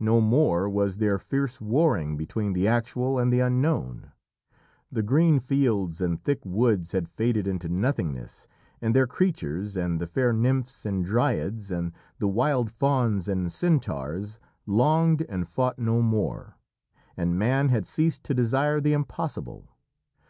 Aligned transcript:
No 0.00 0.22
more 0.22 0.70
was 0.70 0.96
there 0.96 1.18
fierce 1.18 1.60
warring 1.60 2.16
between 2.16 2.54
the 2.54 2.66
actual 2.66 3.18
and 3.18 3.30
the 3.30 3.40
unknown. 3.40 4.10
The 4.90 5.02
green 5.02 5.38
fields 5.38 6.00
and 6.00 6.18
thick 6.18 6.40
woods 6.46 6.92
had 6.92 7.10
faded 7.10 7.46
into 7.46 7.68
nothingness, 7.68 8.48
and 8.80 8.96
their 8.96 9.06
creatures, 9.06 9.76
and 9.76 10.00
the 10.00 10.06
fair 10.06 10.32
nymphs 10.32 10.86
and 10.86 11.04
dryads, 11.04 11.70
and 11.70 11.92
the 12.18 12.28
wild 12.28 12.70
fauns 12.70 13.28
and 13.28 13.52
centaurs 13.52 14.38
longed 14.64 15.26
and 15.28 15.46
fought 15.46 15.78
no 15.78 16.00
more, 16.00 16.56
and 17.14 17.38
man 17.38 17.68
had 17.68 17.84
ceased 17.84 18.24
to 18.24 18.34
desire 18.34 18.80
the 18.80 18.94
impossible. 18.94 19.68